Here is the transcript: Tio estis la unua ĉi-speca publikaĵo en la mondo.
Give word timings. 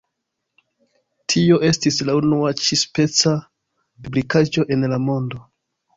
Tio 1.33 1.59
estis 1.67 2.01
la 2.09 2.15
unua 2.21 2.53
ĉi-speca 2.63 3.35
publikaĵo 4.09 4.65
en 4.77 4.91
la 4.95 5.01
mondo. 5.11 5.45